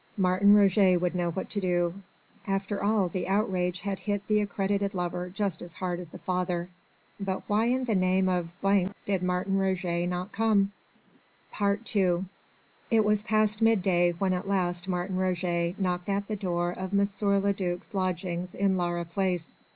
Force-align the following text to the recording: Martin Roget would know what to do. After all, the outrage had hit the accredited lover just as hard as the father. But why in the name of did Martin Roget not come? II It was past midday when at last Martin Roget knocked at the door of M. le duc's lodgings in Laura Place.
Martin 0.17 0.55
Roget 0.55 0.97
would 0.99 1.13
know 1.13 1.29
what 1.29 1.47
to 1.51 1.61
do. 1.61 1.93
After 2.47 2.83
all, 2.83 3.07
the 3.07 3.27
outrage 3.27 3.81
had 3.81 3.99
hit 3.99 4.25
the 4.27 4.41
accredited 4.41 4.95
lover 4.95 5.29
just 5.29 5.61
as 5.61 5.73
hard 5.73 5.99
as 5.99 6.09
the 6.09 6.17
father. 6.17 6.69
But 7.19 7.47
why 7.47 7.65
in 7.65 7.83
the 7.83 7.93
name 7.93 8.27
of 8.27 8.49
did 9.05 9.21
Martin 9.21 9.59
Roget 9.59 10.07
not 10.07 10.31
come? 10.31 10.71
II 11.93 12.25
It 12.89 13.05
was 13.05 13.21
past 13.21 13.61
midday 13.61 14.13
when 14.13 14.33
at 14.33 14.47
last 14.47 14.87
Martin 14.87 15.17
Roget 15.17 15.75
knocked 15.77 16.09
at 16.09 16.27
the 16.27 16.35
door 16.35 16.71
of 16.71 16.93
M. 16.99 17.05
le 17.31 17.53
duc's 17.53 17.93
lodgings 17.93 18.55
in 18.55 18.77
Laura 18.77 19.05
Place. 19.05 19.59